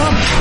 توب 0.00 0.39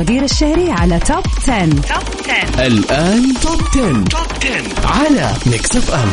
غدير 0.00 0.24
الشهري 0.24 0.70
على 0.70 0.98
Top 0.98 1.24
10. 1.48 1.70
Top 1.70 1.82
10 2.28 2.66
الآن 2.66 3.34
Top 3.42 3.60
10. 4.42 4.86
على 4.86 5.34
Mix 5.46 5.76
FM 5.76 6.08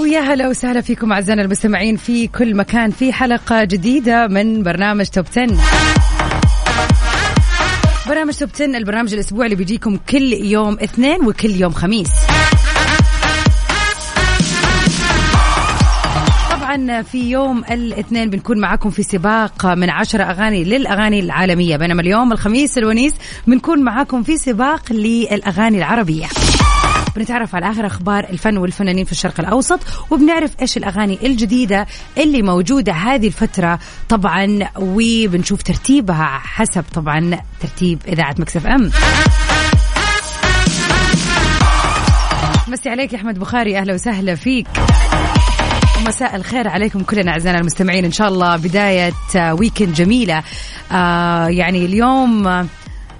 ويا 0.00 0.20
هلا 0.20 0.48
وسهلا 0.48 0.80
فيكم 0.80 1.12
أعزائنا 1.12 1.42
المستمعين 1.42 1.96
في 1.96 2.26
كل 2.26 2.56
مكان 2.56 2.90
في 2.90 3.12
حلقة 3.12 3.64
جديدة 3.64 4.26
من 4.26 4.62
برنامج 4.62 5.06
Top 5.06 5.24
10 5.30 5.46
برنامج 8.08 8.34
Top 8.34 8.48
10 8.54 8.64
البرنامج 8.64 9.14
الأسبوع 9.14 9.44
اللي 9.44 9.56
بيجيكم 9.56 9.96
كل 9.96 10.32
يوم 10.32 10.74
اثنين 10.74 11.26
وكل 11.26 11.50
يوم 11.50 11.72
خميس. 11.72 12.10
في 16.72 17.30
يوم 17.30 17.64
الاثنين 17.70 18.30
بنكون 18.30 18.60
معاكم 18.60 18.90
في 18.90 19.02
سباق 19.02 19.66
من 19.66 19.90
عشرة 19.90 20.24
أغاني 20.24 20.64
للأغاني 20.64 21.20
العالمية. 21.20 21.76
بينما 21.76 22.02
اليوم 22.02 22.32
الخميس 22.32 22.78
الونيس 22.78 23.14
بنكون 23.46 23.82
معاكم 23.82 24.22
في 24.22 24.36
سباق 24.36 24.92
للأغاني 24.92 25.78
العربية. 25.78 26.26
بنتعرف 27.16 27.54
على 27.54 27.70
آخر 27.70 27.86
أخبار 27.86 28.24
الفن 28.24 28.56
والفنانين 28.56 29.04
في 29.04 29.12
الشرق 29.12 29.40
الأوسط 29.40 29.80
وبنعرف 30.10 30.50
إيش 30.60 30.76
الأغاني 30.76 31.18
الجديدة 31.22 31.86
اللي 32.18 32.42
موجودة 32.42 32.92
هذه 32.92 33.26
الفترة. 33.26 33.78
طبعا 34.08 34.68
وبنشوف 34.76 35.62
ترتيبها 35.62 36.38
حسب 36.38 36.84
طبعا 36.94 37.38
ترتيب 37.60 37.98
إذاعة 38.08 38.34
مكسف 38.38 38.66
أم. 38.66 38.90
مسي 42.68 42.88
عليك 42.88 43.12
يا 43.12 43.18
أحمد 43.18 43.38
بخاري 43.38 43.78
أهلا 43.78 43.94
وسهلا 43.94 44.34
فيك. 44.34 44.66
مساء 46.06 46.36
الخير 46.36 46.68
عليكم 46.68 47.02
كلنا 47.02 47.30
أعزائنا 47.30 47.58
المستمعين. 47.58 48.04
إن 48.04 48.12
شاء 48.12 48.28
الله 48.28 48.56
بداية 48.56 49.12
آه، 49.36 49.54
weekend 49.54 49.94
جميلة. 49.94 50.42
آه 50.92 51.46
يعني 51.46 51.84
اليوم 51.84 52.48
آه، 52.48 52.66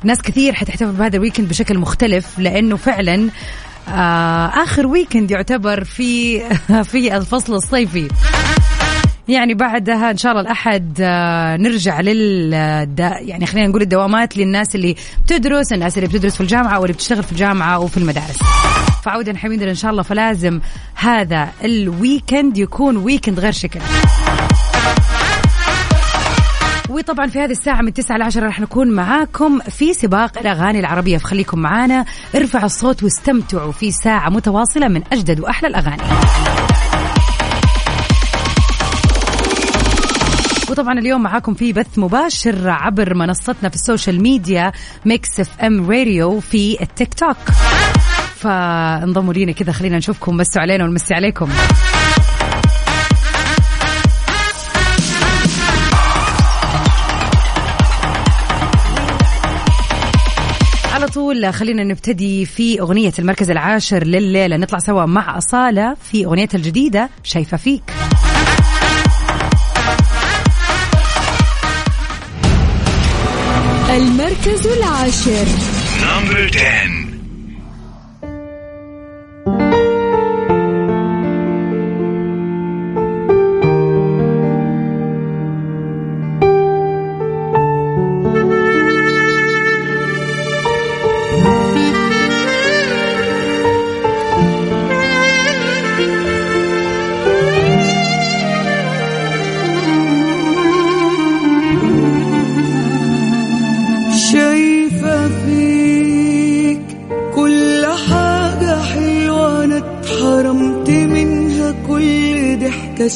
ناس 0.05 0.23
كثير 0.23 0.53
حتحتفل 0.53 0.93
بهذا 0.93 1.17
ال 1.17 1.21
weekend 1.21 1.49
بشكل 1.49 1.79
مختلف 1.79 2.39
لأنه 2.39 2.77
فعلا 2.77 3.31
آه 3.89 4.47
آخر 4.47 4.87
weekend 4.87 5.31
يعتبر 5.31 5.85
في 5.85 6.41
في 6.91 7.17
الفصل 7.17 7.55
الصيفي. 7.55 8.09
يعني 9.29 9.55
بعدها 9.55 10.11
إن 10.11 10.17
شاء 10.17 10.33
الله 10.33 10.43
الأحد 10.43 10.99
آه، 11.01 11.57
نرجع 11.57 12.01
لل 12.01 12.53
يعني 12.99 13.47
خلينا 13.47 13.69
نقول 13.69 13.83
الدوامات 13.83 14.37
للناس 14.37 14.75
اللي 14.75 14.97
بتدرس 15.25 15.73
الناس 15.73 15.99
اللي 15.99 16.09
بتدرس 16.09 16.35
في 16.35 16.41
الجامعة 16.41 16.81
واللي 16.81 16.93
بتشتغل 16.93 17.23
في 17.23 17.33
الجامعة 17.33 17.79
وفي 17.79 17.97
المدارس. 17.97 18.39
فعودا 19.03 19.37
حميدا 19.37 19.71
إن 19.71 19.75
شاء 19.75 19.91
الله 19.91 20.03
فلازم 20.03 20.61
هذا 20.95 21.49
ال 21.65 21.77
weekend 21.77 22.59
يكون 22.59 22.97
weekend 22.97 23.41
غير 23.41 23.53
شكل. 23.53 23.81
وطبعا 26.89 27.27
في 27.27 27.39
هذه 27.39 27.51
الساعة 27.51 27.83
من 27.83 27.93
9 27.93 28.17
ل 28.17 28.23
10 28.23 28.47
راح 28.47 28.61
نكون 28.61 28.91
معاكم 28.91 29.59
في 29.59 29.95
سباق 29.95 30.39
الأغاني 30.39 30.81
العربية 30.81 31.19
فخليكم 31.19 31.59
معانا. 31.59 32.05
ارفعوا 32.35 32.65
الصوت 32.65 33.03
واستمتعوا 33.03 33.73
في 33.73 33.91
ساعة 33.91 34.31
متواصلة 34.31 34.89
من 34.89 35.03
أجدد 35.13 35.41
وأحلى 35.41 35.69
الأغاني. 35.69 36.03
وطبعا 40.71 40.99
اليوم 40.99 41.23
معاكم 41.23 41.55
في 41.55 41.73
بث 41.73 41.99
مباشر 41.99 42.71
عبر 42.71 43.15
منصتنا 43.15 43.69
في 43.69 43.75
ال 43.75 44.23
social 44.23 44.73
media 45.05 45.41
Mix 45.41 45.61
FM 45.61 45.91
Radio 45.91 46.41
في 46.41 46.83
التيك 46.83 47.15
توك. 47.15 47.37
فانضموا 48.43 49.33
لينا 49.33 49.53
كذا 49.53 49.73
خلينا 49.73 49.99
نشوفكم. 49.99 50.37
مسوا 50.37 50.63
علينا 50.63 50.85
ونمسي 50.85 51.15
عليكم. 51.15 51.49
على 60.95 61.07
طول 61.07 61.55
خلينا 61.55 61.85
نبتدي 61.85 62.47
في 62.47 62.81
أغنية 62.81 63.13
المركز 63.19 63.51
العاشر 63.51 64.05
لليلة. 64.05 64.57
نطلع 64.57 64.79
سوا 64.79 65.07
مع 65.07 65.39
أصالة 65.39 65.97
في 66.11 66.25
أغنيتها 66.25 66.59
الجديدة 66.59 67.11
شايفة 67.23 67.57
فيك. 67.57 67.83
المركز 73.91 74.67
العاشر. 74.67 75.47
نمبر 76.03 76.51
10 76.55 76.92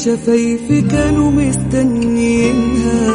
شفايفي 0.06 0.80
كانوا 0.82 1.30
مستنيينها 1.30 3.14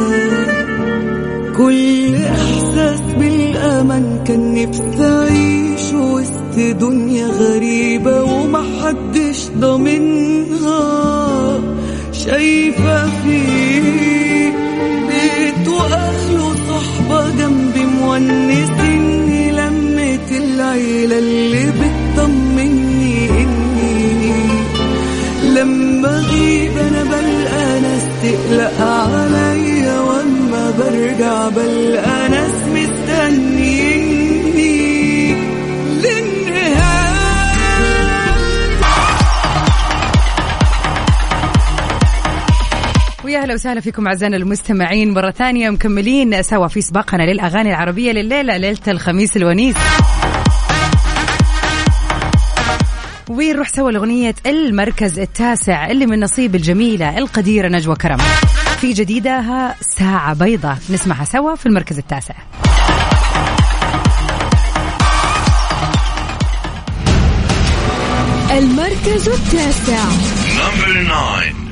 كل 1.57 2.15
إحساس 2.15 2.99
بالأمان 3.19 4.19
كان 4.27 4.53
نفسي 4.53 5.03
أعيش 5.03 5.93
وسط 5.93 6.55
دنيا 6.81 7.27
غريبة 7.27 8.23
ومحدش 8.23 9.49
ضامنها. 9.57 10.81
شايفة 12.11 13.05
فيك 13.23 14.53
بيت 15.07 15.67
وأهله 15.67 16.53
صحبة 16.69 17.29
جنبي 17.29 17.85
مونسيني 17.85 19.51
لمة 19.51 20.29
العيلة 20.31 21.17
اللي 21.19 21.60
لما 26.11 26.19
أغيب 26.19 26.77
أنا 26.77 27.03
بلقى 27.03 27.79
ناس 27.81 28.03
تقلق 28.23 28.81
عليا 28.81 29.99
وأما 29.99 30.71
برجع 30.71 31.49
بلقى 31.49 32.29
ناس 32.29 32.51
مستنيني 32.75 34.11
للنهاية 35.93 37.11
ويا 43.23 43.39
أهلا 43.41 43.53
وسهلا 43.53 43.81
فيكم 43.81 44.07
أعزائنا 44.07 44.37
المستمعين. 44.37 45.13
مرة 45.13 45.31
ثانية 45.31 45.69
مكملين 45.69 46.43
سوا 46.43 46.67
في 46.67 46.81
سباقنا 46.81 47.23
للأغاني 47.23 47.69
العربية 47.69 48.11
لليلة 48.11 48.57
ليلة 48.57 48.77
الخميس 48.87 49.37
الونيس. 49.37 49.75
ونروح 53.31 53.69
سوا 53.69 53.91
لأغنية 53.91 54.35
المركز 54.45 55.19
التاسع 55.19 55.91
اللي 55.91 56.05
من 56.05 56.19
نصيب 56.19 56.55
الجميلة 56.55 57.17
القديرة 57.17 57.67
نجوى 57.67 57.95
كرم. 57.95 58.17
في 58.79 58.93
جديدها 58.93 59.75
ساعة 59.81 60.33
بيضاء. 60.33 60.77
نسمعها 60.89 61.25
سوا 61.25 61.55
في 61.55 61.65
المركز 61.65 61.97
التاسع. 61.97 62.33
المركز 68.51 69.29
التاسع. 69.29 70.05
نمبر 70.57 71.03
9 71.03 71.71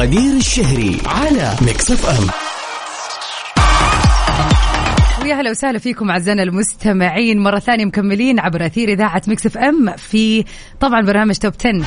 غدير 0.00 0.36
الشهري 0.36 0.98
على 1.06 1.56
Mix 1.62 1.90
FM 1.90 2.26
ويا 5.22 5.34
هلا 5.34 5.50
وسهلا 5.50 5.78
فيكم 5.78 6.10
أعزائنا 6.10 6.42
المستمعين. 6.42 7.38
مرة 7.38 7.58
ثانية 7.58 7.84
مكملين 7.84 8.40
عبر 8.40 8.66
أثير 8.66 8.88
إذاعة 8.88 9.22
Mix 9.26 9.46
FM 9.46 9.96
في 9.96 10.44
طبعا 10.80 11.00
برنامج 11.00 11.34
Top 11.34 11.52
10 11.60 11.84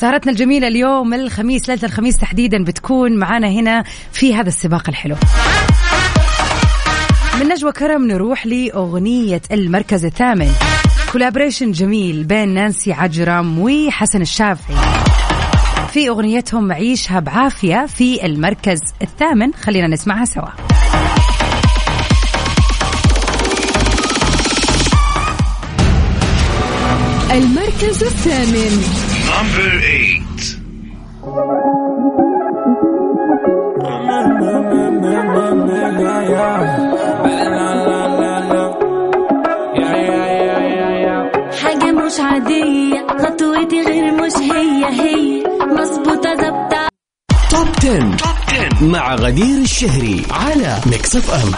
سهرتنا 0.00 0.32
الجميلة 0.32 0.68
اليوم 0.68 1.14
الخميس 1.14 1.68
ليلة 1.68 1.84
الخميس 1.84 2.16
تحديدا 2.16 2.64
بتكون 2.64 3.16
معنا 3.16 3.48
هنا 3.48 3.84
في 4.12 4.34
هذا 4.34 4.48
السباق 4.48 4.88
الحلو. 4.88 5.16
من 7.40 7.48
نجوى 7.48 7.72
كرم 7.72 8.06
نروح 8.06 8.46
لأغنية 8.46 9.42
المركز 9.52 10.04
الثامن. 10.04 10.50
collaboration 11.12 11.72
جميل 11.72 12.24
بين 12.24 12.48
نانسي 12.48 12.92
عجرم 12.92 13.58
وحسن 13.58 14.22
الشافعي. 14.22 15.07
في 15.88 16.08
أغنيتهم 16.08 16.72
عيشها 16.72 17.20
بعافية 17.20 17.86
في 17.86 18.26
المركز 18.26 18.80
الثامن. 19.02 19.52
خلينا 19.52 19.86
نسمعها 19.86 20.24
سوا. 20.24 20.48
المركز 27.32 28.04
الثامن. 28.04 28.82
Number 29.28 29.80
8. 31.22 31.77
توب 47.88 48.14
10. 48.48 48.84
مع 48.84 49.14
غدير 49.14 49.58
الشهري 49.58 50.22
على 50.30 50.80
ميكس 50.86 51.16
اف 51.16 51.30
ام 51.30 51.52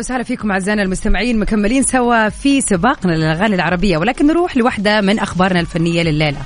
وسهلا 0.00 0.22
فيكم 0.22 0.50
أعزائنا 0.50 0.82
المستمعين 0.82 1.38
مكملين 1.38 1.82
سوا 1.82 2.28
في 2.28 2.60
سباقنا 2.60 3.12
للأغاني 3.12 3.54
العربية 3.54 3.98
ولكن 3.98 4.26
نروح 4.26 4.56
لوحدة 4.56 5.00
من 5.00 5.18
أخبارنا 5.18 5.60
الفنية 5.60 6.02
لليلة. 6.02 6.38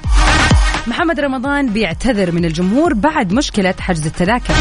محمد 0.87 1.21
رمضان 1.21 1.69
بيعتذر 1.69 2.33
من 2.33 2.45
الجمهور 2.45 2.95
بعد 2.95 3.33
مشكلة 3.33 3.75
حجز 3.81 4.07
التذاكر. 4.07 4.55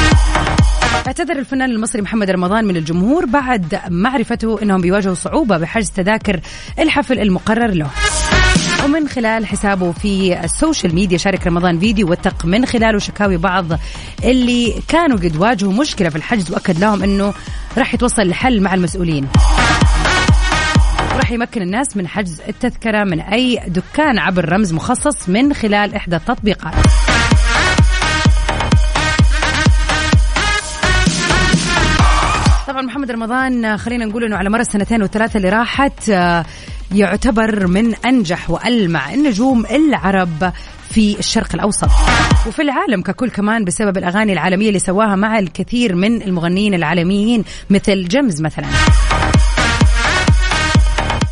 اعتذر 1.08 1.40
الفنان 1.40 1.72
المصري 1.72 2.02
محمد 2.02 2.30
رمضان 2.30 2.66
من 2.66 2.78
الجمهور 2.78 3.26
بعد 3.26 3.80
معرفته 3.90 4.62
إنهم 4.62 4.82
بيواجهوا 4.82 5.16
صعوبة 5.16 5.58
بحجز 5.58 5.90
تذاكر 5.90 6.40
الحفل 6.80 7.20
المقرر 7.20 7.72
له. 7.72 7.88
ومن 8.84 9.08
خلال 9.08 9.46
حسابه 9.46 9.92
في 9.92 10.44
ال 10.44 10.51
social 10.51 10.96
media 10.96 11.18
شارك 11.18 11.48
رمضان 11.48 11.80
فيديو 11.80 12.12
وثق 12.12 12.46
من 12.46 12.66
خلاله 12.66 13.00
شكاوي 13.00 13.38
بعض 13.38 13.66
اللي 14.24 14.82
كانوا 14.88 15.18
قد 15.18 15.36
واجهوا 15.36 15.74
مشكلة 15.74 16.10
في 16.10 16.16
الحجز 16.16 16.52
وأكد 16.52 16.80
لهم 16.80 17.04
إنه 17.04 17.34
راح 17.78 17.94
يتوصل 17.94 18.28
لحل 18.28 18.62
مع 18.62 18.74
المسؤولين. 18.74 19.28
راح 21.16 21.32
يمكن 21.32 21.62
الناس 21.62 21.98
من 21.98 22.08
حجز 22.08 22.42
التذكرة 22.48 23.04
من 23.04 23.20
أي 23.20 23.60
دكان 23.68 24.20
عبر 24.20 24.50
رمز 24.50 24.74
مخصص 24.74 25.30
من 25.30 25.54
خلال 25.54 25.96
إحدى 25.96 26.16
التطبيقات. 26.16 26.74
طبعا 32.68 32.82
محمد 32.82 33.12
رمضان 33.12 33.78
خلينا 33.78 34.06
نقول 34.06 34.24
إنه 34.24 34.38
على 34.38 34.50
مر 34.50 34.60
السنتين 34.60 35.02
والثلاثة 35.02 35.38
اللي 35.38 35.50
راحت 35.50 36.10
آه، 36.10 36.46
يعتبر 36.94 37.68
من 37.68 37.96
أنجح 37.96 38.50
وألمع 38.50 39.14
النجوم 39.14 39.66
العرب 39.66 40.54
في 40.90 41.20
الشرق 41.20 41.48
الأوسط. 41.54 41.90
وفي 42.48 42.62
العالم 42.62 43.02
ككل 43.02 43.30
كمان 43.30 43.66
بسبب 43.66 43.98
الأغاني 43.98 44.34
العالمية 44.34 44.68
اللي 44.68 44.80
سواها 44.80 45.16
مع 45.16 45.40
الكثير 45.40 45.96
من 45.96 46.22
المغنيين 46.22 46.74
العالميين 46.74 47.44
مثل 47.70 48.08
جيمز 48.08 48.42
مثلا. 48.42 48.66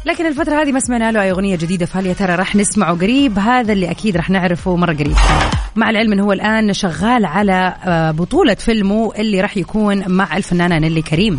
لكن 0.06 0.26
الفترة 0.26 0.62
هذه 0.62 0.72
ما 0.72 0.80
سمعنا 0.80 1.12
له 1.12 1.22
أي 1.22 1.32
أغنية 1.32 1.56
جديدة 1.56 1.86
فهل 1.86 2.06
يا 2.06 2.14
ترى 2.14 2.36
راح 2.36 2.56
نسمعه 2.56 2.94
قريب؟ 2.94 3.40
هذا 3.40 3.74
اللي 3.74 3.92
أكيد 3.92 4.18
راح 4.18 4.30
نعرفه 4.30 4.76
مرة 4.76 4.94
قريب. 4.94 5.16
مع 5.76 5.90
العلم 5.90 6.14
أنه 6.14 6.24
هو 6.24 6.34
الآن 6.34 6.74
شغال 6.74 7.26
على 7.26 7.76
آه، 7.84 8.12
بطولة 8.12 8.54
فيلمه 8.54 9.12
اللي 9.18 9.42
راح 9.42 9.58
يكون 9.58 10.04
مع 10.08 10.38
الفنانة 10.38 10.78
نيلي 10.78 11.02
كريم. 11.02 11.38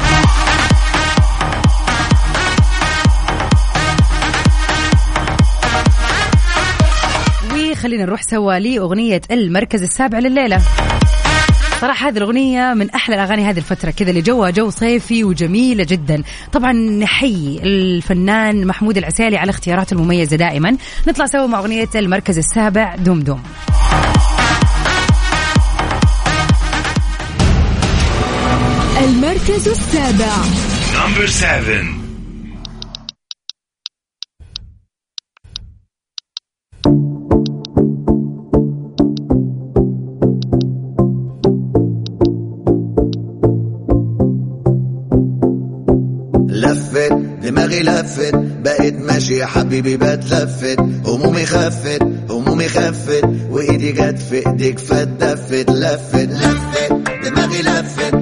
وخلينا 7.83 8.05
نروح 8.05 8.23
سوا 8.23 8.59
لأغنية 8.59 9.21
المركز 9.31 9.83
السابع 9.83 10.19
لليلة. 10.19 10.63
صراحة 11.81 12.09
هذه 12.09 12.17
الأغنية 12.17 12.75
من 12.75 12.91
أحلى 12.91 13.15
الأغاني 13.15 13.45
هذه 13.45 13.59
الفترة 13.59 13.91
كذا 13.91 14.11
اللي 14.11 14.23
جوها 14.23 14.51
جو 14.51 14.71
صيفي 14.71 15.25
وجميلة 15.25 15.85
جدا. 15.85 16.23
طبعا 16.53 16.73
نحيي 16.73 17.61
الفنان 17.63 18.67
محمود 18.67 18.97
العسيلي 18.97 19.37
على 19.37 19.51
اختياراته 19.51 19.95
المميزة 19.95 20.37
دائما. 20.37 20.77
نطلع 21.09 21.27
سوا 21.27 21.47
مع 21.47 21.59
أغنية 21.59 21.89
المركز 21.95 22.39
السابع 22.39 22.97
دوم 22.97 23.21
دوم. 23.21 23.43
المركز 29.05 29.69
السابع. 29.69 30.35
Number 30.93 31.27
7. 31.27 32.02
لفت 48.03 49.01
ماشي 49.01 49.37
يا 49.37 49.47
حبيبي 49.47 49.97
بتلفت. 49.97 50.81
همومي 51.07 51.47
خفت 51.47 52.03
همومي 52.31 52.69
خفت. 52.69 53.25
وإيدي 53.51 53.93
جت 53.93 54.19
في 54.19 54.47
إيديك 54.47 54.79
فاتدفت 54.79 55.71
لفت 55.71 56.15
لفت 56.17 56.93
دماغي 57.25 57.63
لفت. 57.63 58.15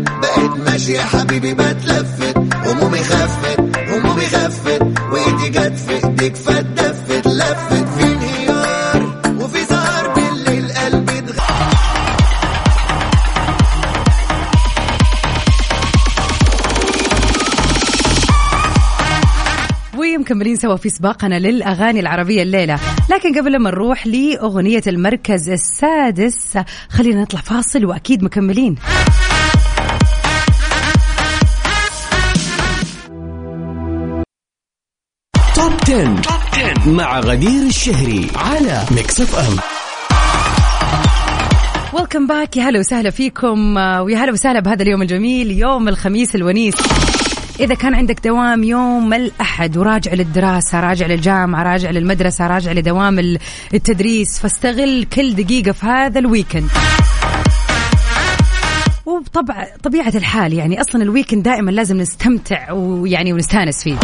ماشي 0.66 0.92
يا 0.92 1.02
حبيبي 1.02 1.54
بتلفت. 1.54 2.36
همومي 2.66 2.98
خفت 2.98 3.60
همومي 3.88 4.26
خفت. 4.26 4.82
وإيدي 5.12 5.48
جت 5.48 5.76
في 5.86 6.06
إيديك 6.06 6.36
فاتدفت 6.36 6.79
ومكملين 20.30 20.56
سوا 20.56 20.76
في 20.76 20.88
سباقنا 20.88 21.38
للأغاني 21.38 22.00
العربية 22.00 22.42
الليلة. 22.42 22.78
لكن 23.10 23.38
قبل 23.38 23.58
ما 23.58 23.70
نروح 23.70 24.06
لأغنية 24.06 24.82
المركز 24.86 25.48
السادس 25.50 26.58
خلينا 26.88 27.22
نطلع 27.22 27.40
فاصل 27.40 27.84
وأكيد 27.84 28.24
مكملين. 28.24 28.74
Top 35.54 35.72
10. 35.82 36.90
مع 36.90 37.20
غدير 37.20 37.66
الشهري 37.66 38.26
على 38.36 38.82
Mix 38.90 39.20
FM 39.20 39.56
welcome 41.94 42.26
back 42.26 42.56
يا 42.56 42.62
هلا 42.62 42.78
وسهلا 42.78 43.10
فيكم 43.10 43.76
ويا 43.76 44.18
هلا 44.18 44.32
وسهلا 44.32 44.60
بهذا 44.60 44.82
اليوم 44.82 45.02
الجميل 45.02 45.50
يوم 45.50 45.88
الخميس 45.88 46.34
الونيس. 46.34 46.74
إذا 47.60 47.74
كان 47.74 47.94
عندك 47.94 48.20
دوام 48.24 48.64
يوم 48.64 49.14
الأحد 49.14 49.76
وراجع 49.76 50.12
للدراسة 50.14 50.80
راجع 50.80 51.06
للجامعة 51.06 51.62
راجع 51.62 51.90
للمدرسة 51.90 52.46
راجع 52.46 52.72
لدوام 52.72 53.18
ال- 53.18 53.38
التدريس 53.74 54.38
فاستغل 54.38 55.04
كل 55.04 55.34
دقيقة 55.34 55.72
في 55.72 55.86
هذا 55.86 56.18
ال 56.18 56.24
weekend. 56.24 56.68
وبطبع 59.06 59.66
طبيعة 59.82 60.12
الحال 60.14 60.52
يعني 60.52 60.80
أصلا 60.80 61.02
ال 61.02 61.07
weekend 61.07 61.42
دائما 61.42 61.70
لازم 61.70 61.96
نستمتع 61.96 62.72
ويعني 62.72 63.32
ونستأنس 63.32 63.82
فيه. 63.82 63.96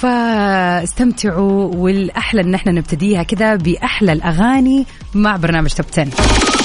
فاستمتعوا 0.00 1.74
والأحلى 1.74 2.40
إن 2.40 2.54
إحنا 2.54 2.72
نبتديها 2.72 3.22
كذا 3.22 3.54
بأحلى 3.56 4.12
الأغاني 4.12 4.86
مع 5.14 5.36
برنامج 5.36 5.70
Top 5.70 5.86
10 5.92 6.57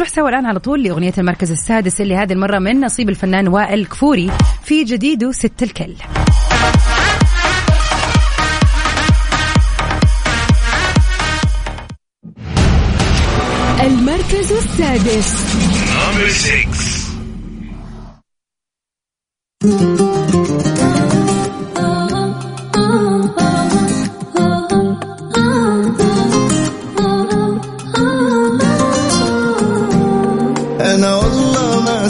نروح 0.00 0.12
سوا 0.12 0.28
الآن 0.28 0.46
على 0.46 0.58
طول 0.60 0.82
لأغنية 0.82 1.12
المركز 1.18 1.50
السادس 1.50 2.00
اللي 2.00 2.16
هذه 2.16 2.32
المرة 2.32 2.58
من 2.58 2.80
نصيب 2.80 3.08
الفنان 3.08 3.48
وائل 3.48 3.86
كفوري 3.86 4.30
في 4.64 4.84
جديده 4.84 5.32
ست 5.32 5.62
الكل. 5.62 5.94
المركز 13.80 14.52
السادس. 14.52 15.50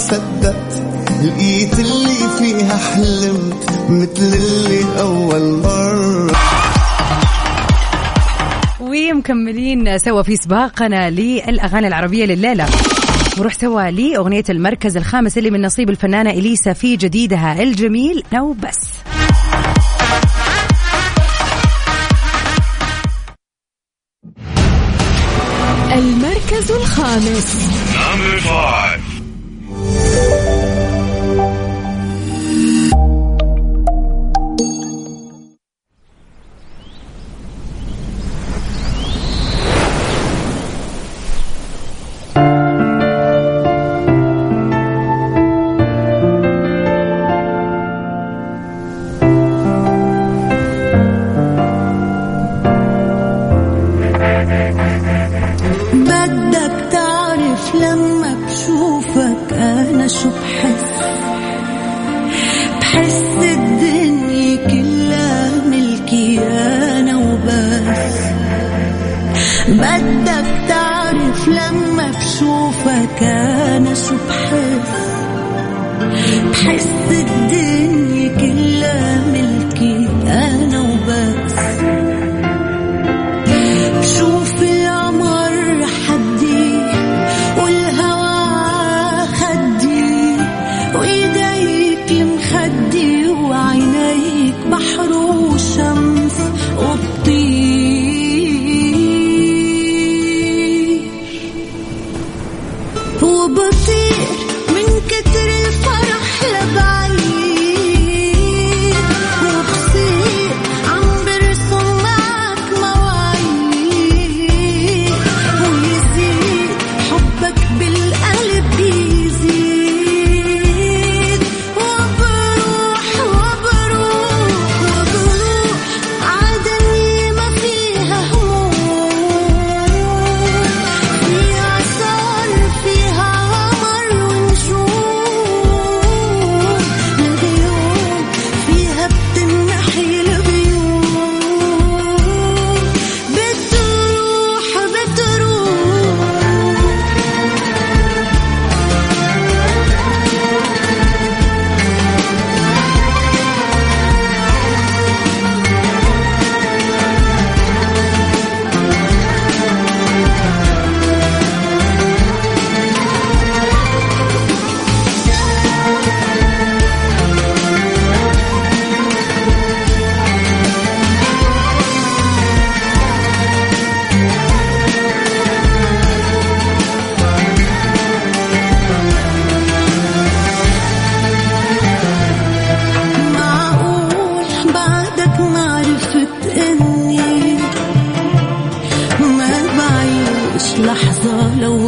صدقت 0.01 0.83
لقيت 1.25 1.79
اللي 1.79 2.29
فيها 2.39 2.77
حلمت 2.77 3.71
مثل 3.91 4.35
اللي 4.37 5.01
أول 5.01 5.63
مرة. 5.63 6.33
ومكملين 8.81 9.99
سوا 9.99 10.23
في 10.23 10.37
سباقنا 10.37 11.11
للأغاني 11.11 11.89
العربية 11.89 12.25
لليلة. 12.25 12.67
نروح 13.39 13.53
سوا 13.53 13.91
لأغنية 13.91 14.45
المركز 14.51 14.97
الخامس 14.97 15.39
اللي 15.39 15.51
من 15.51 15.63
نصيب 15.63 15.91
الفنانة 15.91 16.31
إليسا 16.31 16.73
في 16.73 16.97
جديدها 16.97 17.63
الجميل 17.63 18.23
لو 18.33 18.53
بس. 18.53 18.79
المركز 25.93 26.71
الخامس. 26.71 27.57
Number 27.95 28.41
five. 28.41 29.10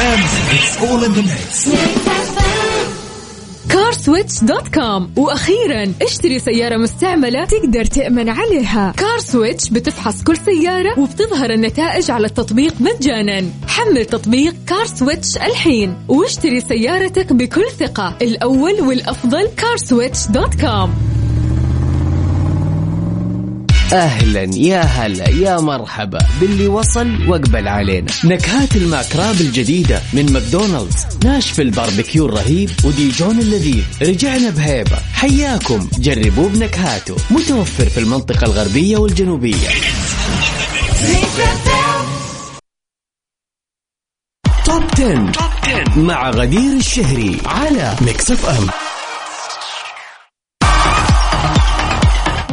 FM 0.00 0.18
it's 0.50 0.78
all 0.78 1.04
in 1.04 1.12
the 1.12 1.22
mix 1.22 1.68
CarSwitch 3.70 4.44
dot 4.44 4.74
com. 4.74 5.10
وأخيرا 5.16 5.92
اشتري 6.02 6.38
سيارة 6.38 6.76
مستعملة 6.76 7.44
تقدر 7.44 7.84
تأمن 7.84 8.28
عليها. 8.28 8.92
CarSwitch 8.96 9.70
بتفحص 9.70 10.22
كل 10.22 10.36
سيارة 10.36 11.00
وبتظهر 11.00 11.50
النتائج 11.50 12.10
على 12.10 12.26
التطبيق 12.26 12.74
مجانا. 12.80 13.44
حمل 13.68 14.04
تطبيق 14.04 14.54
CarSwitch 14.66 15.36
الحين 15.36 15.96
واشتري 16.08 16.60
سيارتك 16.60 17.32
بكل 17.32 17.70
ثقة. 17.80 18.16
الأول 18.22 18.80
والأفضل 18.80 19.48
CarSwitch 19.56 20.26
dot 20.26 20.60
com. 20.60 20.94
أهلا 23.92 24.56
يا 24.56 24.80
هلا 24.80 25.28
يا 25.30 25.60
مرحبا. 25.60 26.18
باللي 26.40 26.66
وصل 26.66 27.28
واقبل 27.28 27.68
علينا. 27.68 28.12
نكهات 28.24 28.76
ال 28.76 28.85
McWrap 28.85 29.40
الجديدة 29.40 30.02
من 30.12 30.32
ماكدونالدز. 30.32 31.06
ناشفيل 31.24 31.60
باربيكيو 31.60 32.26
الرهيب 32.26 32.70
وديجون 32.84 33.38
اللذيذ. 33.38 33.84
رجعنا 34.02 34.50
بهيبة. 34.50 34.96
حياكم. 35.14 35.88
جربوه 35.98 36.48
بنكهاته. 36.48 37.16
متوفر 37.30 37.88
في 37.88 38.00
المنطقة 38.00 38.44
الغربية 38.44 38.96
والجنوبية. 38.96 39.68
Top 44.64 44.82
10. 44.92 45.32
مع 45.96 46.30
غدير 46.30 46.76
الشهري 46.76 47.36
على 47.46 47.96
Mix 48.00 48.30
FM. 48.30 48.89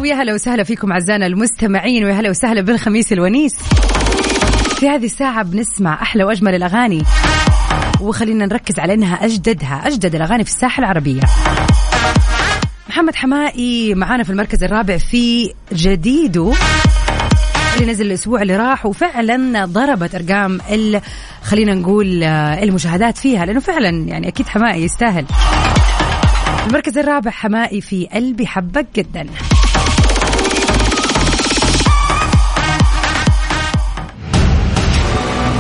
ويا 0.02 0.16
هلا 0.16 0.34
وسهلا 0.34 0.64
فيكم 0.64 0.92
أعزائنا 0.92 1.26
المستمعين 1.26 2.06
ويا 2.06 2.14
هلا 2.14 2.30
وسهلا 2.30 2.62
بالخميس 2.62 3.14
الونيس. 3.14 3.56
في 4.80 4.90
هذه 4.90 5.06
الساعة 5.06 5.44
بنسمع 5.44 6.02
أحلى 6.02 6.24
وأجمل 6.24 6.56
الأغاني 6.56 7.04
وخلينا 8.02 8.46
نركز 8.46 8.80
على 8.80 8.94
أنها 8.94 9.26
أجددها 9.26 9.88
أجدد 9.88 10.16
الأغاني 10.16 10.44
في 10.44 10.50
الساحة 10.50 10.80
العربية. 10.80 11.22
محمد 12.90 13.16
حماقي 13.16 13.96
معانا 13.96 14.24
في 14.24 14.30
المركز 14.30 14.64
الرابع 14.64 14.98
في 14.98 15.54
جديده 15.74 16.54
اللي 17.78 17.92
نزل 17.92 18.06
الأسبوع 18.06 18.42
اللي 18.42 18.58
راح 18.58 18.86
وفعلا 18.86 19.66
ضربت 19.66 20.16
أرقام 20.16 20.60
ال 20.72 21.02
خلينا 21.44 21.74
نقول 21.74 22.24
آه، 22.24 22.64
المشاهدات 22.64 23.18
فيها 23.18 23.46
لأنه 23.46 23.60
فعلا 23.60 23.90
يعني 23.90 24.28
أكيد 24.28 24.48
حمائي 24.48 24.84
يستاهل. 24.84 25.26
المركز 26.68 26.98
الرابع 26.98 27.32
حمائي 27.32 27.82
في 27.82 28.08
قلبي 28.14 28.48
حبك 28.48 28.88
جدا. 28.96 29.26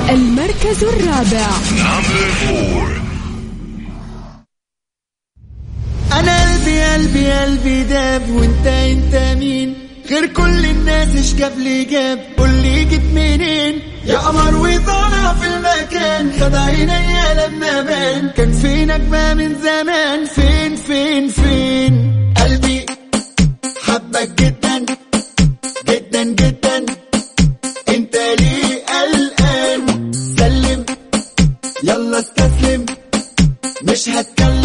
المركز 0.09 0.83
الرابع. 0.83 1.47
أنا 6.13 6.53
قلبي 6.53 6.83
قلبي 6.83 7.31
قلبي 7.31 7.83
داب 7.83 8.29
وإنت 8.29 8.67
إنت 8.67 9.15
مين؟ 9.39 9.73
غير 10.09 10.25
كل 10.25 10.65
الناس 10.65 11.15
إيش 11.15 11.33
جاب 11.33 11.59
لي 11.59 11.83
جاب؟ 11.85 12.19
قول 12.37 12.49
لي 12.49 12.85
جيت 12.85 13.01
منين؟ 13.15 13.79
يا 14.05 14.17
قمر 14.17 14.55
وطالع 14.55 15.33
في 15.33 15.47
المكان 15.47 16.31
خد 16.39 16.55
عينيا 16.55 17.47
لما 17.47 17.81
بان 17.81 18.29
كان 18.29 18.51
فينك 18.51 18.99
بقى 19.01 19.35
من 19.35 19.55
زمان 19.55 20.25
فين 20.25 20.66
فين 20.87 21.29
فين؟ 21.29 22.33
قلبي 22.37 22.85
حبك 23.81 24.29
جدا 24.41 24.85
جدا 25.87 26.23
جدا. 26.23 26.85
انت 27.89 28.15
ليه 28.39 28.85
قلقان؟ 28.85 30.11
سلم. 30.37 30.85
يلا 31.83 32.19
استسلم. 32.19 32.85
مش 33.83 34.09
هتكلم. 34.09 34.56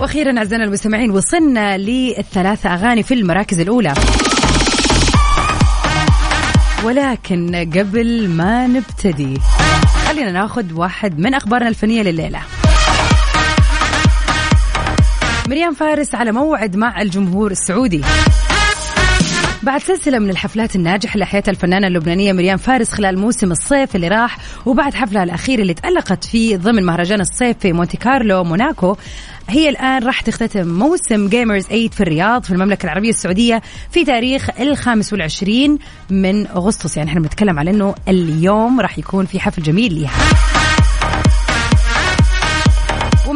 وأخيرا 0.00 0.38
أعزائنا 0.38 0.64
المستمعين 0.64 1.10
وصلنا 1.10 1.78
للثلاثة 1.78 2.74
أغاني 2.74 3.02
في 3.02 3.14
المراكز 3.14 3.60
الأولى. 3.60 3.94
ولكن 6.84 7.70
قبل 7.74 8.28
ما 8.28 8.66
نبتدي 8.66 9.38
خلينا 10.08 10.30
ناخذ 10.30 10.72
واحد 10.72 11.18
من 11.18 11.34
أخبارنا 11.34 11.68
الفنية 11.68 12.02
لليلة. 12.02 12.40
مريم 15.48 15.74
فارس 15.74 16.14
على 16.14 16.32
موعد 16.32 16.76
مع 16.76 17.00
الجمهور 17.02 17.50
السعودي. 17.50 18.02
بعد 19.62 19.80
سلسلة 19.80 20.18
من 20.18 20.30
الحفلات 20.30 20.76
الناجحة 20.76 21.14
اللي 21.14 21.22
أحيتها 21.22 21.50
الفنانة 21.52 21.86
اللبنانية 21.86 22.32
مريم 22.32 22.56
فارس 22.56 22.92
خلال 22.92 23.18
موسم 23.18 23.52
الصيف 23.52 23.96
اللي 23.96 24.08
راح 24.08 24.38
وبعد 24.66 24.94
حفلها 24.94 25.22
الأخير 25.22 25.58
اللي 25.58 25.74
تألقت 25.74 26.24
فيه 26.24 26.56
ضمن 26.56 26.84
مهرجان 26.84 27.20
الصيف 27.20 27.56
في 27.58 27.72
مونتي 27.72 27.96
كارلو 27.96 28.44
موناكو. 28.44 28.96
هي 29.48 29.68
الآن 29.68 30.04
راح 30.04 30.20
تختتم 30.20 30.68
موسم 30.68 31.28
Gamers 31.28 31.62
8 31.62 31.88
في 31.88 32.00
الرياض 32.00 32.44
في 32.44 32.50
المملكة 32.50 32.84
العربية 32.84 33.10
السعودية 33.10 33.62
في 33.90 34.04
تاريخ 34.04 34.60
الخامس 34.60 35.12
والعشرين 35.12 35.78
من 36.10 36.46
أغسطس. 36.46 36.96
يعني 36.96 37.10
إحنا 37.10 37.20
بنتكلم 37.20 37.58
على 37.58 37.70
أنه 37.70 37.94
اليوم 38.08 38.80
راح 38.80 38.98
يكون 38.98 39.26
في 39.26 39.40
حفل 39.40 39.62
جميل 39.62 39.94
ليها. 39.94 40.57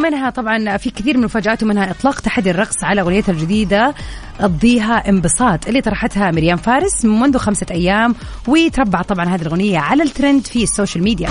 ومنها 0.03 0.29
طبعا 0.29 0.77
في 0.77 0.89
كثير 0.89 1.13
من 1.13 1.19
المفاجآت 1.19 1.63
ومنها 1.63 1.91
إطلاق 1.91 2.19
تحدي 2.19 2.51
الرقص 2.51 2.83
على 2.83 3.01
أغنيتها 3.01 3.31
الجديدة 3.31 3.93
قضيها 4.39 5.09
انبساط 5.09 5.67
اللي 5.67 5.81
طرحتها 5.81 6.31
ميريام 6.31 6.57
فارس 6.57 7.05
منذ 7.05 7.37
خمسة 7.37 7.65
أيام 7.71 8.15
وتربع 8.47 9.01
طبعا 9.01 9.25
هذه 9.25 9.41
الأغنية 9.41 9.79
على 9.79 10.03
الترند 10.03 10.47
في 10.47 10.63
ال 10.63 10.69
social 10.69 11.03
media. 11.03 11.29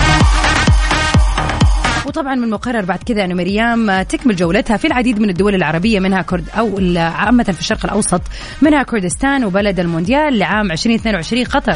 وطبعا 2.05 2.35
من 2.35 2.43
المقرر 2.43 2.81
بعد 2.85 2.99
كذا 3.05 3.25
أن 3.25 3.37
مريم 3.37 4.01
تكمل 4.01 4.35
جولتها 4.35 4.77
في 4.77 4.87
العديد 4.87 5.19
من 5.19 5.29
الدول 5.29 5.55
العربية 5.55 5.99
منها 5.99 6.21
كرد 6.21 6.45
أو 6.57 6.77
ال- 6.79 6.97
عامة 6.97 7.43
في 7.43 7.59
الشرق 7.59 7.85
الأوسط 7.85 8.21
منها 8.61 8.83
كردستان 8.83 9.45
وبلد 9.45 9.79
المونديال 9.79 10.37
لعام 10.39 10.71
2022 10.71 11.43
قطر. 11.45 11.75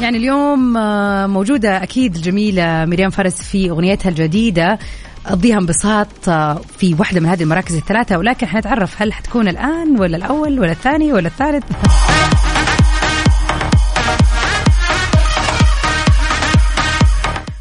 يعني 0.00 0.18
اليوم 0.18 0.76
آه، 0.76 1.26
موجودة 1.26 1.82
أكيد 1.82 2.16
الجميلة 2.16 2.84
مريم 2.84 3.10
فارس 3.10 3.42
في 3.42 3.70
أغنيتها 3.70 4.08
الجديدة 4.10 4.78
قضيها 5.24 5.58
انبساط 5.58 6.28
آه، 6.28 6.60
في 6.78 6.94
واحدة 6.98 7.20
من 7.20 7.26
هذه 7.26 7.42
المراكز 7.42 7.74
الثلاثة. 7.76 8.18
ولكن 8.18 8.46
حنتعرف 8.46 9.02
هل 9.02 9.12
حتكون 9.12 9.48
الآن 9.48 10.00
ولا 10.00 10.16
الأول 10.16 10.60
ولا 10.60 10.72
الثاني 10.72 11.12
ولا 11.12 11.28
الثالث؟ 11.28 11.64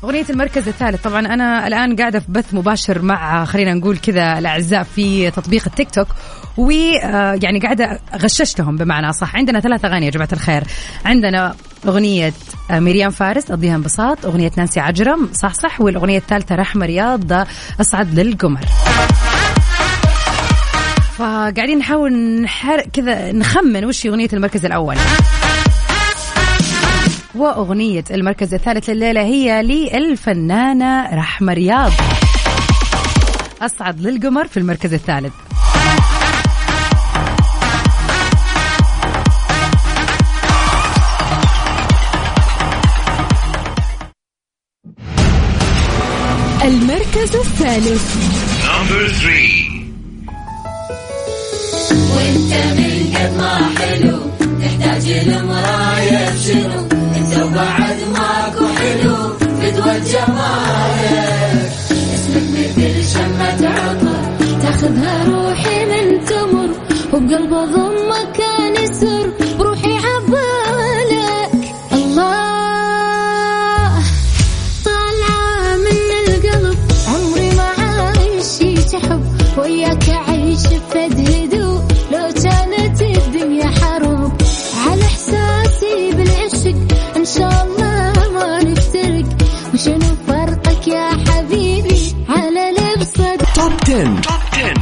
أغنية 0.03 0.25
المركز 0.29 0.67
الثالث. 0.67 1.03
طبعا 1.03 1.19
أنا 1.19 1.67
الآن 1.67 1.95
قاعدة 1.95 2.19
في 2.19 2.31
بث 2.31 2.53
مباشر 2.53 3.01
مع 3.01 3.45
خلينا 3.45 3.73
نقول 3.73 3.97
كذا 3.97 4.39
الأعزاء 4.39 4.83
في 4.83 5.31
تطبيق 5.31 5.63
التيك 5.67 5.91
توك. 5.91 6.07
ويعني 6.57 7.59
قاعدة 7.59 7.99
غششتهم 8.15 8.75
بمعنى 8.77 9.13
صح 9.13 9.35
عندنا 9.35 9.59
ثلاث 9.59 9.85
أغاني 9.85 10.05
يا 10.05 10.11
جماعة 10.11 10.29
الخير. 10.33 10.63
عندنا 11.05 11.55
أغنية 11.87 12.33
آه، 12.71 12.79
مريم 12.79 13.09
فارس 13.09 13.51
قضيها 13.51 13.75
انبساط. 13.75 14.25
أغنية 14.25 14.51
نانسي 14.57 14.79
عجرم 14.79 15.29
صح 15.33 15.53
صح. 15.53 15.81
والأغنية 15.81 16.17
الثالثة 16.17 16.55
رحمة 16.55 16.85
رياض 16.85 17.47
أصعد 17.81 18.19
للقمر. 18.19 18.65
فقاعدين 21.17 21.77
نحاول 21.77 22.13
نحر 22.41 22.81
كذا 22.93 23.31
نخمن 23.31 23.85
وش 23.85 24.05
أغنية 24.05 24.29
المركز 24.33 24.65
الأول. 24.65 24.95
وأغنية 27.35 28.03
المركز 28.11 28.53
الثالث 28.53 28.89
لليلة 28.89 29.21
هي 29.21 29.63
للفنانة 29.93 31.15
رحمة 31.15 31.53
رياض. 31.53 31.91
أصعد 33.61 34.01
للقمر 34.01 34.47
في 34.47 34.57
المركز 34.57 34.93
الثالث. 34.93 35.33
المركز 46.63 47.35
الثالث. 47.35 48.15
Number 48.65 49.03
three. 49.21 49.69
وانت 52.15 52.53
من 52.77 53.13
قد 53.15 53.37
ما 53.37 53.55
حلو 53.79 54.19
تحتاج 54.61 55.05
لمراية 55.27 56.35
شنو 56.45 56.79
انت 57.17 57.33
وبعد 57.43 57.97
ماكو 58.13 58.65
حلو 58.77 59.15
فدوى 59.39 59.99
جمالك 60.11 61.71
اسمك 62.13 62.47
مثل 62.77 63.13
شمة 63.13 63.67
عطر 63.69 64.21
تاخذها 64.61 65.23
روحي 65.25 65.85
من 65.85 66.25
تمر 66.25 66.69
وبقلب 67.13 67.49
ضمك 67.53 67.88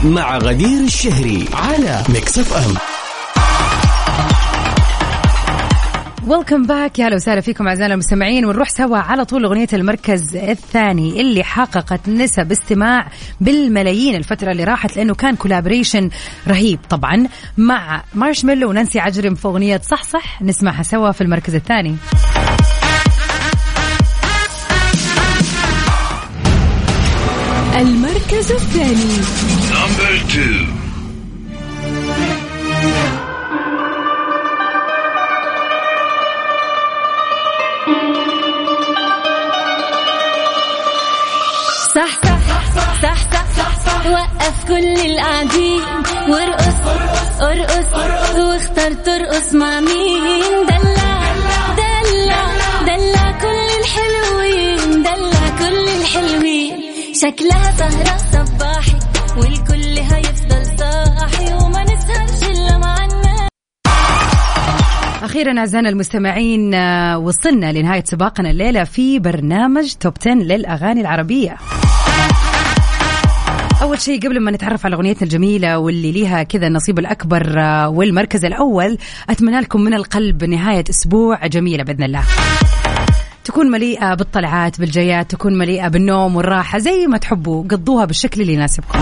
مع 0.07 0.37
غدير 0.37 0.83
الشهري 0.83 1.45
على 1.53 2.03
Mix 2.09 2.39
FM 2.39 2.73
Welcome 6.27 6.63
back 6.63 6.99
يا 6.99 7.05
أهلا 7.05 7.15
وسهلا 7.15 7.41
فيكم 7.41 7.67
أعزائنا 7.67 7.93
المستمعين 7.93 8.45
ونروح 8.45 8.69
سوا 8.69 8.97
على 8.97 9.25
طول 9.25 9.45
أغنية 9.45 9.67
المركز 9.73 10.35
الثاني 10.35 11.21
اللي 11.21 11.43
حققت 11.43 12.09
نسب 12.09 12.51
استماع 12.51 13.07
بالملايين 13.41 14.15
الفترة 14.15 14.51
اللي 14.51 14.63
راحت 14.63 14.97
لأنه 14.97 15.15
كان 15.15 15.35
collaboration 15.35 16.09
رهيب 16.47 16.79
طبعا 16.89 17.27
مع 17.57 18.03
Marshmello 18.13 18.69
ونانسي 18.69 18.99
عجرم 18.99 19.35
في 19.35 19.47
أغنية 19.47 19.77
صح 19.83 20.03
صح 20.03 20.41
نسمعها 20.41 20.83
سوا 20.83 21.11
في 21.11 21.21
المركز 21.21 21.55
الثاني. 21.55 21.95
المركز 28.37 28.51
الثاني. 28.51 29.13
صح 41.95 42.19
صح 42.23 42.73
صح 43.01 43.31
صح 43.57 43.79
صح 43.85 44.05
وقف 44.07 44.65
كل 44.67 44.73
القاعدين. 44.73 45.81
وارقص 46.29 46.77
ارقص 47.41 47.93
واختار 48.39 48.93
ترقص 48.93 49.53
مع 49.53 49.79
مين؟ 49.79 50.65
دلع. 50.69 51.26
شكلها 57.21 57.71
سهرة 57.71 58.17
صباحي 58.17 58.97
والكل 59.37 59.99
هيفضل 59.99 60.65
صاحي 60.79 61.53
وما 61.53 61.83
نسهرش 61.83 62.43
إلا 62.51 62.77
مع 62.77 63.05
الناس. 63.05 63.49
أخيرا 65.23 65.59
أعزائنا 65.59 65.89
المستمعين 65.89 66.73
آه، 66.73 67.17
وصلنا 67.17 67.71
لنهاية 67.71 68.03
سباقنا 68.03 68.49
الليلة 68.51 68.83
في 68.83 69.19
برنامج 69.19 69.93
توب 69.93 70.13
10 70.21 70.33
للأغاني 70.33 71.01
العربية. 71.01 71.57
أول 73.81 74.01
شيء 74.01 74.19
قبل 74.19 74.39
ما 74.39 74.51
نتعرف 74.51 74.85
على 74.85 74.95
أغنيتنا 74.95 75.23
الجميلة 75.23 75.77
واللي 75.79 76.11
ليها 76.11 76.43
كذا 76.43 76.67
النصيب 76.67 76.99
الأكبر 76.99 77.59
آه، 77.59 77.89
والمركز 77.89 78.45
الأول 78.45 78.97
أتمنى 79.29 79.59
لكم 79.59 79.81
من 79.81 79.93
القلب 79.93 80.43
نهاية 80.43 80.83
أسبوع 80.89 81.47
جميلة 81.47 81.83
بإذن 81.83 82.03
الله. 82.03 82.23
تكون 83.47 83.71
مليئة 83.71 84.13
بالطلعات 84.13 84.79
بالجيات 84.79 85.31
تكون 85.31 85.57
مليئة 85.57 85.87
بالنوم 85.87 86.35
والراحة 86.35 86.77
زي 86.77 87.07
ما 87.07 87.17
تحبوا 87.17 87.63
قضوها 87.63 88.05
بالشكل 88.05 88.41
اللي 88.41 88.53
يناسبكم. 88.53 88.99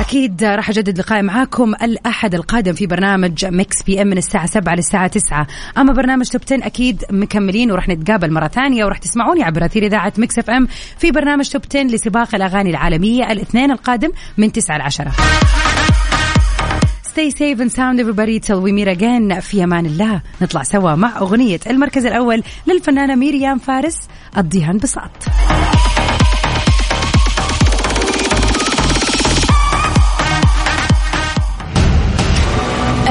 أكيد 0.00 0.44
راح 0.44 0.70
أجدد 0.70 0.98
لقائي 0.98 1.22
معاكم 1.22 1.74
الأحد 1.74 2.34
القادم 2.34 2.72
في 2.72 2.86
برنامج 2.86 3.44
Mix 3.44 3.82
PM 3.82 4.06
من 4.06 4.18
الساعة 4.18 4.46
7 4.46 4.74
للساعة 4.74 5.06
9 5.06 5.46
أما 5.78 5.92
برنامج 5.92 6.28
Top 6.28 6.42
10 6.46 6.66
أكيد 6.66 7.04
مكملين 7.10 7.72
وراح 7.72 7.88
نتقابل 7.88 8.32
مرة 8.32 8.48
ثانية 8.48 8.84
وراح 8.84 8.98
تسمعوني 8.98 9.42
عبر 9.42 9.64
أثير 9.64 9.86
إذاعة 9.86 10.12
Mix 10.18 10.38
FM 10.38 10.68
في 10.98 11.10
برنامج 11.10 11.48
Top 11.48 11.62
10 11.70 11.82
لسباق 11.82 12.34
الأغاني 12.34 12.70
العالمية 12.70 13.32
الاثنين 13.32 13.70
القادم 13.70 14.10
من 14.38 14.52
9 14.52 14.78
ل 14.78 14.80
10 14.80 15.12
stay 17.12 17.30
safe 17.30 17.60
and 17.60 17.70
sound 17.70 18.00
everybody 18.00 18.40
till 18.40 18.60
we 18.62 18.72
meet 18.72 18.88
again. 18.88 19.40
في 19.40 19.64
أمان 19.64 19.86
الله 19.86 20.20
نطلع 20.42 20.62
سوا 20.62 20.94
مع 20.94 21.18
أغنية 21.18 21.60
المركز 21.66 22.06
الأول 22.06 22.42
للفنانة 22.66 23.14
ميريام 23.14 23.58
فارس. 23.58 23.98
قضيها 24.36 24.70
انبساط 24.70 25.10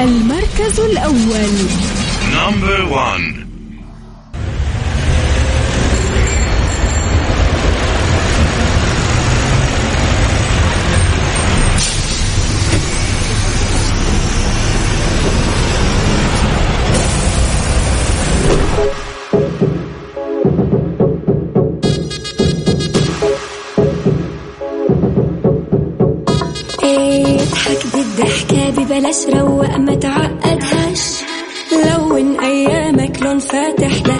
المركز 0.00 0.80
الأول. 0.80 1.52
نمبر 2.34 2.84
1 2.84 3.51
دي 28.70 28.84
بلاش 28.84 29.26
روق 29.26 29.76
ما 29.76 29.94
تعقدهاش. 29.94 31.22
لون 31.72 32.40
أيامك 32.40 33.22
لون 33.22 33.38
فاتح 33.38 34.02
لا 34.06 34.16